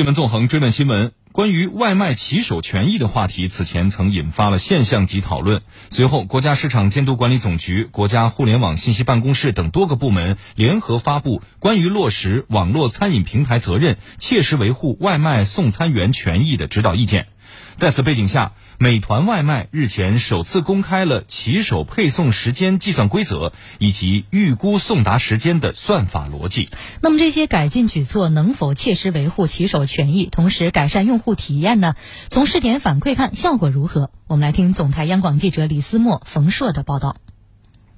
[0.00, 5.60] 新闻纵横追问新闻：关于外卖骑手权益的话题，此前曾引发了现象级讨论。
[5.90, 17.24] 随后，国家市场监督管理总局、国家互联网信息办公室等多个部门联合发布《关于落实网络餐饮平台责任，切实维护外卖送餐员权益的指导意见》。
[17.76, 26.68] 在此背景下，美团外卖日前首次公开了骑手配送时间计算规则以及预估送达时间的算法逻辑。
[27.00, 31.94] 那么，这些改进举措能否切实维护骑手权益，同时改善用户体验呢？
[32.28, 34.10] 从试点反馈看，效果如何？
[34.26, 37.16] 我们来听总台央广记者李思墨、冯硕的报道。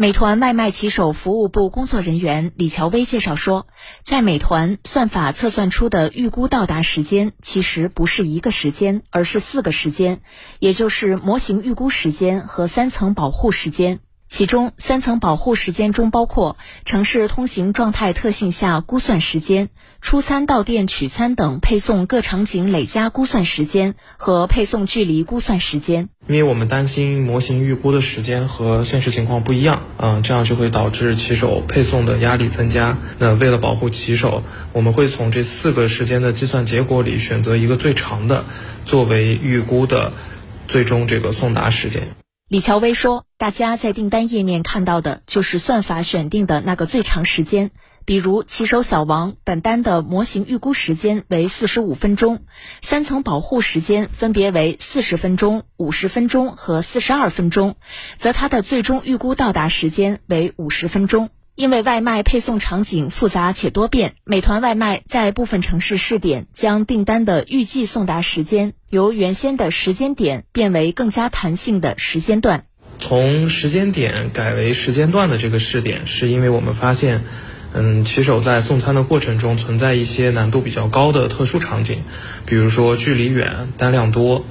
[0.00, 3.66] 美团外卖骑手服务部工作人员李乔威介绍说，
[4.00, 10.20] 在美团算法测算出的预估到达时间，其实不是一个时间，而是四个时间，
[10.60, 13.98] 也就是模型预估时间和三层保护时间。
[14.28, 19.70] 其中，三层保护时间中包括城市通行状态特性下估算时间、
[20.00, 26.10] 出餐到店取餐等配送各场景累加估算时间和配送距离估算时间。
[26.28, 32.98] 因为我们担心模型预估的时间和现实情况不一样，嗯，这样就会导致骑手配送的压力增加。
[33.18, 34.42] 那为了保护骑手，
[34.74, 38.44] 我们会从这四个时间的计算结果里选择一个最长的，
[38.84, 40.12] 作为预估的
[40.68, 42.08] 最终这个送达时间。
[42.48, 47.70] 李乔薇说：“大家在订单页面看到的就是算法选定的那个最长时间。
[48.06, 52.46] 比如骑手小王本单的模型预估时间为四十五分钟，
[52.80, 57.76] 三层保护时间分别为四十分钟、五十分钟和四十二分钟，
[58.16, 72.66] 则它的最终预估到达时间为五十分钟。”因为外卖配送场景复杂且多变，美团外卖在部分城市试点，将订单的预计送达时间由原先的时间点变为更加弹性的时间段。
[73.00, 77.24] 从时间点改为时间段的这个试点，是因为我们发现，
[77.72, 82.04] 嗯，骑手在送餐的过程中存在一些难度比较高的特殊场景，
[82.46, 84.44] 比如说距离远、单量多。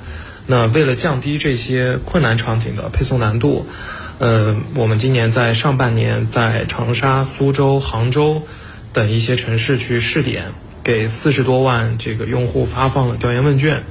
[0.45, 3.65] 那为了降低这些困难场景的配送难度。
[4.19, 8.41] 呃，我们今年在上半年在长沙、苏州、杭州
[8.91, 10.53] 等一些城市去试点，
[10.83, 13.83] 给四十多万这个用户发放了调研问卷。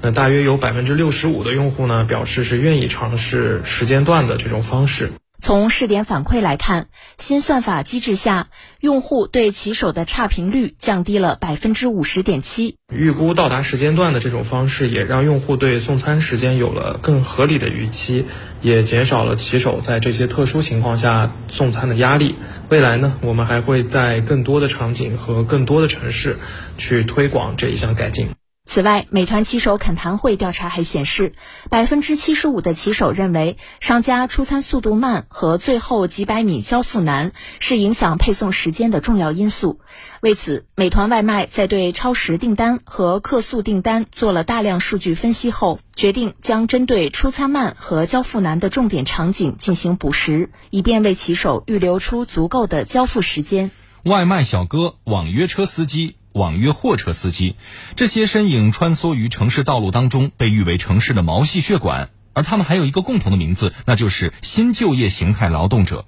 [0.00, 5.12] 那大约有百分之六十五的用户呢，表示是愿意尝试时间段的这种方式。
[5.38, 6.88] 从试点反馈来看，
[7.18, 8.48] 新算法机制下，
[8.80, 12.76] 用户对骑手的差评率降低了百分之五十点七。
[12.92, 18.26] 预估到达时间段的这种方式，也让用户对送餐时间有了更合理的预期，
[18.62, 22.36] 也减少了骑手在这些特殊情况下送餐的压力。
[22.68, 26.38] 未来呢，我们还会在更多的场景和更多的城市
[26.78, 28.30] 去推广这一项改进。
[28.68, 31.34] 此外，美团骑手恳谈会调查还显示，
[31.70, 39.80] 百分之七十五的骑手认为商家出餐速度慢和最后几百米交付难是影响配送时间的重要因素。
[40.20, 53.70] 为此，美团外卖在对超时订单和客诉订单做了大量数据分析后，决定将针对出餐慢和交付难的重点场景进行补时，以便为骑手预留出足够的交付时间。
[54.02, 56.16] 外卖小哥、网约车司机。
[56.36, 57.56] 网约货车司机，
[57.94, 62.10] 这些身影穿梭于城市道路当中，被誉为城市的毛细血管。
[62.34, 66.04] 而他们还有一个共同的名字，那就是新就业形态劳动者。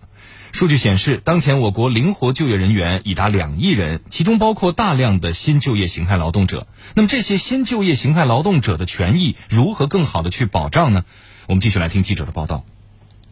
[0.53, 6.67] 数据显示，当前我国灵活就业人员已达两亿人，其中包括大量的新就业形态劳动者。
[6.95, 11.05] 那么，这些新就业形态劳动者的权益如何更好的去保障呢？
[11.47, 12.67] 我们继续来听记者的报道。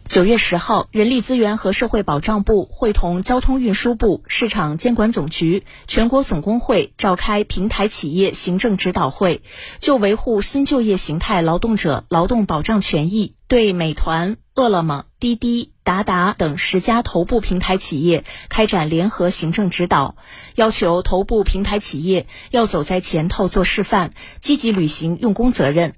[0.07, 9.41] 九月十号，人力资源和社会保障部会同交通运输部、市场监管总局、全国总工会召开平台企业行政指导会，
[9.79, 20.15] 就维护新就业形态劳动者劳动保障权益，对美团、饿了么、滴滴、达达等十家头部平台企业开展联合行政指导，
[20.55, 25.95] 要求头部平台企业要走在前头做示范，积极履行用工责任。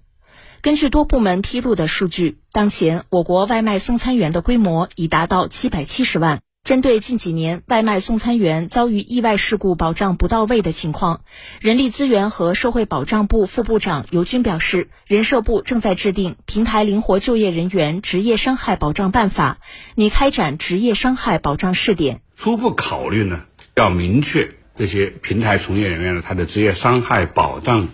[0.62, 6.42] 根据多部门披露的数据，当前我国外卖送餐员的规模已达到七百七十万。
[6.66, 11.22] 针对近几年外卖送餐员遭遇意外事故保障不到位的情况，
[11.62, 19.60] 人力资源和社会保障部副部长尤军表示，人社部正在制定《平台灵活就业人员职业伤害保障办法》，
[19.96, 22.20] 拟开展职业伤害保障试点。
[22.36, 23.46] 初步考虑呢，
[23.76, 27.88] 要明确这些平台从业人员的他的职业伤害保障，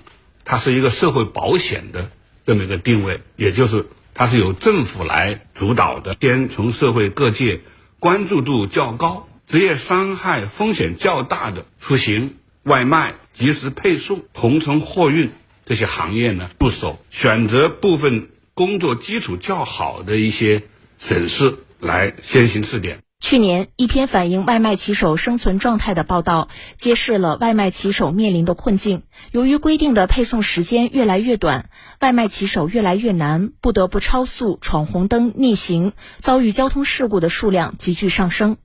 [0.43, 2.09] 它是一个社会保险的。
[2.45, 7.61] 这么一个定位，也就是它是由政府来主导的，先从社会各界
[7.99, 15.31] 关注度较高、职业伤害风险较大的出行、外卖、即时配送、同城货运
[15.65, 20.63] 这些行业呢入手，选择部分工作基础较好的一些
[20.99, 22.99] 省市来先行试点。
[23.27, 29.01] 去年，一篇反映外卖骑手生存状态的报道，揭示了外卖骑手面临的困境。
[29.31, 38.57] 由于规定的配送时间越来越短，外卖骑手越来越难，不得不超速、闯红灯、逆行，遭遇交通事故的数量急剧上升。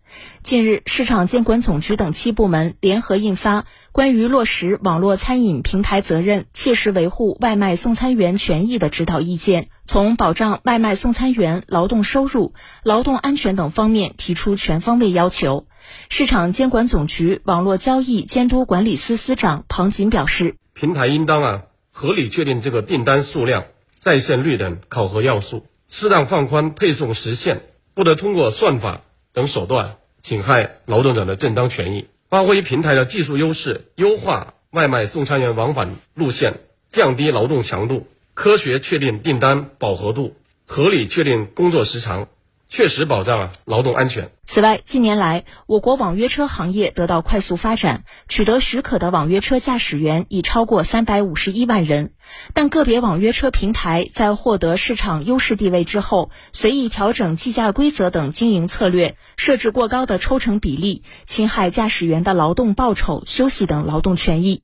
[0.42, 3.62] 近日，市场监管总局等七部门联合印发
[3.92, 15.66] 《关于落实网络餐饮平台责任，切实维护外卖送餐员权益的指导意见》，从保障外卖送餐员劳动收入、劳动安全等方面提出全方位要求。
[16.08, 23.64] 市场监管总局网络交易监督管理司司长庞锦表示：“平台应当啊合理确定这个订单数量、
[23.98, 27.60] 在线率等考核要素，适当放宽配送时限，
[27.94, 29.02] 不得通过算法
[29.32, 40.36] 等手段。”侵害劳动者的正当权益，发挥平台的技术优势，优化外卖送餐员往返路线，降低劳动强度，科学确定订单饱和度，
[40.66, 42.28] 合理确定工作时长。
[42.70, 44.30] 确实保障了劳动安全。
[44.46, 52.12] 此外，近年来，我国网约车行业得到快速发展，取得许可的网约车驾驶员已超过三百五十一万人。
[52.54, 64.62] 但个别网约车平台在获得市场优势地位之后，随意调整计价规则等经营策略，设置过高的抽成比例，侵害驾驶员的劳动报酬、休息等劳动权益。